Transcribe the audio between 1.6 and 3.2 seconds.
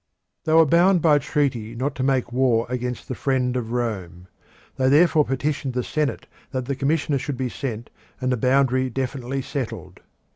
not to make war against the